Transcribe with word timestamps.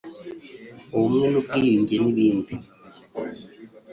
ubumwe 0.95 1.25
n’ubwiyunge 1.29 1.93
n’ibindi 1.99 2.53